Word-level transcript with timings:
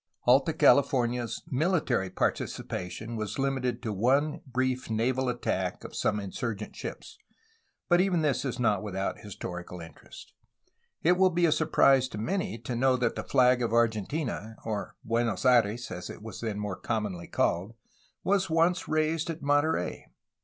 Alta 0.25 0.51
CaUfornia's 0.51 1.43
miUtary 1.53 2.09
participation 2.15 3.15
was 3.15 3.35
Umited 3.35 3.83
to 3.83 3.93
one 3.93 4.41
brief 4.47 4.89
naval 4.89 5.29
attack 5.29 5.83
of 5.83 5.95
some 5.95 6.19
insurgent 6.19 6.75
ships, 6.75 7.19
but 7.87 8.01
even 8.01 8.23
this 8.23 8.43
is 8.43 8.57
not 8.59 8.81
without 8.81 9.19
historical 9.19 9.79
interest. 9.79 10.33
It 11.03 11.17
will 11.17 11.29
be 11.29 11.45
a 11.45 11.51
surprise 11.51 12.07
to 12.07 12.17
many 12.17 12.57
to 12.57 12.75
know 12.75 12.97
that 12.97 13.13
the 13.13 13.21
flag 13.23 13.61
of 13.61 13.73
Argentina— 13.73 14.55
or 14.65 14.95
Buenos 15.03 15.45
Aires 15.45 15.91
as 15.91 16.09
it 16.09 16.23
was 16.23 16.41
then 16.41 16.57
more 16.57 16.77
commonly 16.77 17.27
called— 17.27 17.75
^was 18.25 18.49
once 18.49 18.87
raised 18.87 19.29
at 19.29 19.43
Monterey. 19.43 20.07